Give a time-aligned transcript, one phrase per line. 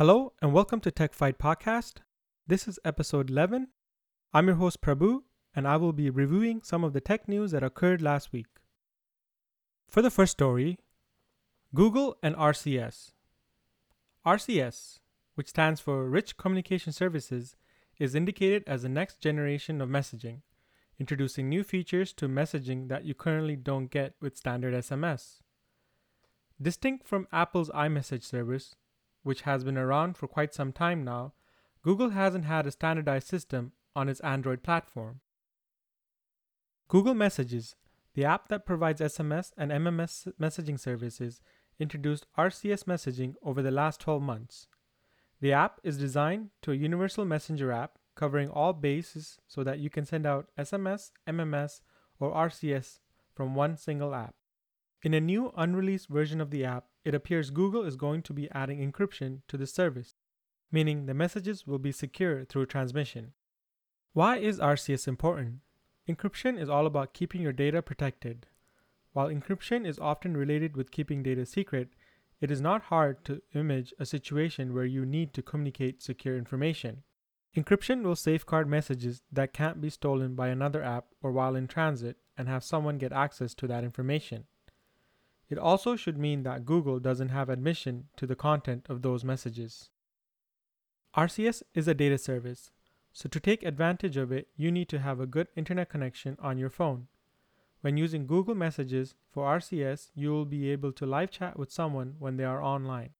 [0.00, 1.96] Hello and welcome to Tech Fight Podcast.
[2.46, 3.68] This is episode 11.
[4.32, 7.62] I'm your host Prabhu and I will be reviewing some of the tech news that
[7.62, 8.46] occurred last week.
[9.90, 10.78] For the first story,
[11.74, 13.12] Google and RCS.
[14.24, 15.00] RCS,
[15.34, 17.54] which stands for Rich Communication Services,
[17.98, 20.40] is indicated as the next generation of messaging,
[20.98, 25.42] introducing new features to messaging that you currently don't get with standard SMS.
[26.58, 28.76] Distinct from Apple's iMessage service,
[29.22, 31.32] which has been around for quite some time now,
[31.82, 35.20] Google hasn't had a standardized system on its Android platform.
[36.88, 37.76] Google Messages,
[38.14, 41.40] the app that provides SMS and MMS messaging services,
[41.78, 44.66] introduced RCS messaging over the last 12 months.
[45.40, 49.88] The app is designed to a universal messenger app covering all bases so that you
[49.88, 51.80] can send out SMS, MMS,
[52.18, 52.98] or RCS
[53.34, 54.34] from one single app.
[55.02, 58.50] In a new unreleased version of the app, it appears Google is going to be
[58.50, 60.14] adding encryption to the service,
[60.70, 63.32] meaning the messages will be secure through transmission.
[64.12, 65.60] Why is RCS important?
[66.08, 68.46] Encryption is all about keeping your data protected.
[69.12, 71.90] While encryption is often related with keeping data secret,
[72.40, 77.02] it is not hard to image a situation where you need to communicate secure information.
[77.56, 82.16] Encryption will safeguard messages that can't be stolen by another app or while in transit
[82.38, 84.44] and have someone get access to that information.
[85.50, 89.90] It also should mean that Google doesn't have admission to the content of those messages.
[91.16, 92.70] RCS is a data service,
[93.12, 96.56] so to take advantage of it, you need to have a good internet connection on
[96.56, 97.08] your phone.
[97.80, 102.14] When using Google Messages for RCS, you will be able to live chat with someone
[102.20, 103.10] when they are online.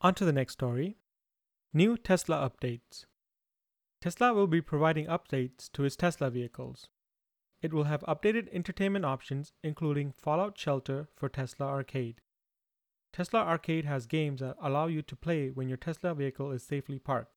[0.00, 0.96] On to the next story.
[1.74, 3.04] New Tesla updates.
[4.00, 6.88] Tesla will be providing updates to its Tesla vehicles.
[7.62, 12.20] It will have updated entertainment options, including Fallout Shelter for Tesla Arcade.
[13.12, 16.98] Tesla Arcade has games that allow you to play when your Tesla vehicle is safely
[16.98, 17.32] parked.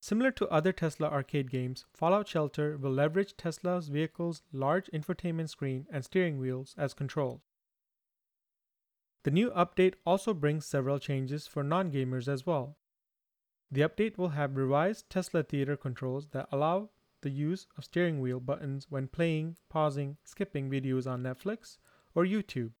[0.00, 5.86] Similar to other Tesla arcade games, Fallout Shelter will leverage Tesla's vehicle's large infotainment screen
[5.90, 7.40] and steering wheels as controls.
[9.24, 12.76] The new update also brings several changes for non gamers as well.
[13.70, 16.90] The update will have revised Tesla Theater controls that allow
[17.22, 21.78] the use of steering wheel buttons when playing, pausing, skipping videos on Netflix
[22.14, 22.72] or YouTube.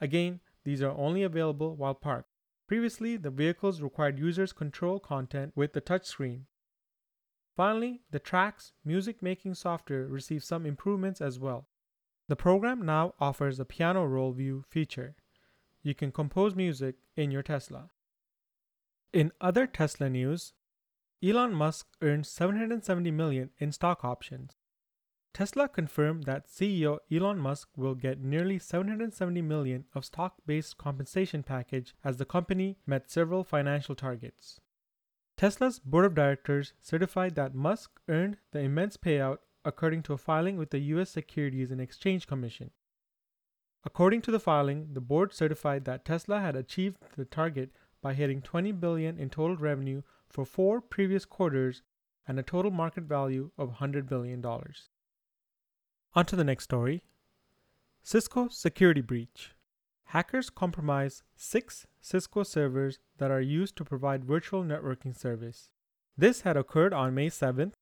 [0.00, 2.28] Again, these are only available while parked.
[2.66, 6.42] Previously, the vehicles required users control content with the touchscreen.
[7.56, 11.68] Finally, the TRAX music making software received some improvements as well.
[12.28, 15.16] The program now offers a piano roll view feature.
[15.82, 17.90] You can compose music in your Tesla.
[19.12, 20.52] In other Tesla news,
[21.22, 24.56] Elon Musk earned 770 million in stock options.
[25.34, 31.94] Tesla confirmed that CEO Elon Musk will get nearly 770 million of stock-based compensation package
[32.02, 34.60] as the company met several financial targets.
[35.36, 40.56] Tesla's board of directors certified that Musk earned the immense payout according to a filing
[40.56, 42.70] with the US Securities and Exchange Commission.
[43.84, 47.70] According to the filing, the board certified that Tesla had achieved the target
[48.02, 51.82] by hitting 20 billion in total revenue for four previous quarters
[52.26, 54.44] and a total market value of $100 billion.
[56.14, 57.02] On to the next story
[58.02, 59.52] Cisco security breach.
[60.04, 65.70] Hackers compromise six Cisco servers that are used to provide virtual networking service.
[66.16, 67.72] This had occurred on May 7th.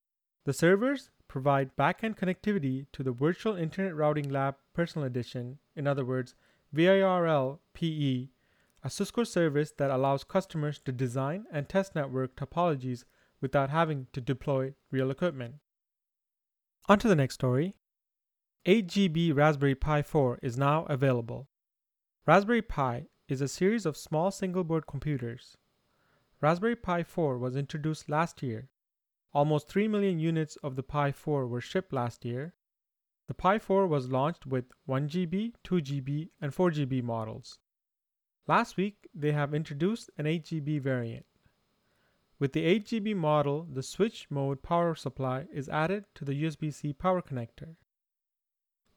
[0.45, 6.05] The servers provide backend connectivity to the Virtual Internet Routing Lab Personal Edition, in other
[6.05, 6.35] words,
[6.73, 8.27] VIRL PE,
[8.83, 13.03] a Cisco service that allows customers to design and test network topologies
[13.41, 15.55] without having to deploy real equipment.
[16.87, 17.75] On to the next story.
[18.65, 21.47] 8GB Raspberry Pi 4 is now available.
[22.25, 25.55] Raspberry Pi is a series of small single board computers.
[26.41, 28.69] Raspberry Pi 4 was introduced last year.
[29.33, 32.53] Almost 3 million units of the Pi 4 were shipped last year.
[33.27, 37.59] The Pi 4 was launched with 1GB, 2GB, and 4GB models.
[38.49, 41.27] Last week, they have introduced an 8GB variant.
[42.39, 47.21] With the 8GB model, the switch mode power supply is added to the USB-C power
[47.21, 47.75] connector.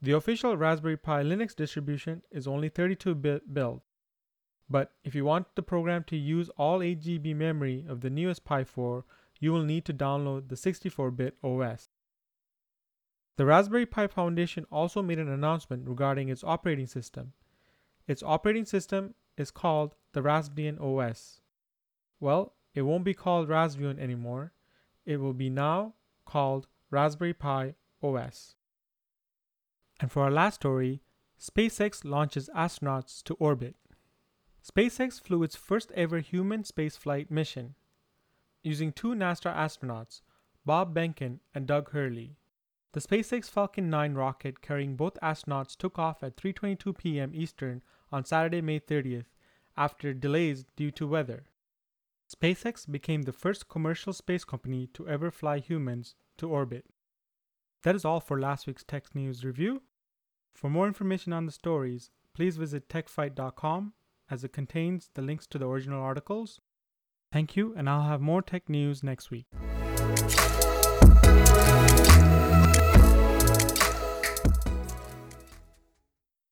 [0.01, 3.81] The official Raspberry Pi Linux distribution is only 32-bit build,
[4.71, 8.63] but if you want the program to use all 8GB memory of the newest Pi
[8.63, 9.05] 4,
[9.39, 11.89] you will need to download the 64-bit OS.
[13.37, 17.33] The Raspberry Pi Foundation also made an announcement regarding its operating system.
[18.07, 21.41] Its operating system is called the Raspbian OS.
[22.19, 24.53] Well, it won't be called Raspbian anymore.
[25.05, 25.95] It will be now
[26.25, 28.55] called Raspberry Pi OS.
[29.99, 31.01] And for our last story,
[31.39, 33.75] SpaceX launches astronauts to orbit.
[34.63, 37.75] SpaceX flew its first ever human spaceflight mission
[38.63, 40.21] using two NASA astronauts,
[40.65, 42.37] Bob Behnken and Doug Hurley.
[42.93, 47.31] The SpaceX Falcon 9 rocket carrying both astronauts took off at 3:22 p.m.
[47.33, 47.81] Eastern
[48.13, 49.25] on Saturday, May 30th,
[49.75, 51.45] after delays due to weather.
[52.33, 56.85] SpaceX became the first commercial space company to ever fly humans to orbit.
[57.81, 59.81] That is all for last week's Tech News review.
[60.53, 63.93] For more information on the stories, please visit techfight.com
[64.29, 66.61] as it contains the links to the original articles.
[67.31, 69.47] Thank you, and I'll have more tech news next week.